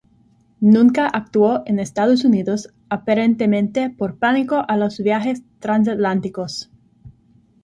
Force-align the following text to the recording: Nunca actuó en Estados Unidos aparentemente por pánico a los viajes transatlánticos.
Nunca 0.61 1.05
actuó 1.07 1.61
en 1.67 1.77
Estados 1.77 2.25
Unidos 2.25 2.73
aparentemente 2.89 3.91
por 3.91 4.17
pánico 4.17 4.65
a 4.67 4.75
los 4.75 4.97
viajes 4.97 5.43
transatlánticos. 5.59 6.71